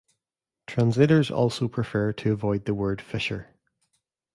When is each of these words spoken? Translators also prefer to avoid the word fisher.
Translators 0.65 1.29
also 1.29 1.67
prefer 1.67 2.11
to 2.11 2.33
avoid 2.33 2.65
the 2.65 2.73
word 2.73 3.03
fisher. 3.03 3.53